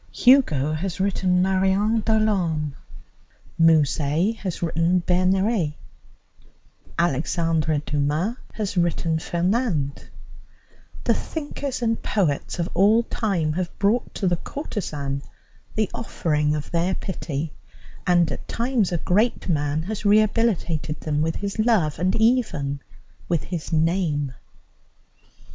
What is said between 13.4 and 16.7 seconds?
have brought to the courtesan the offering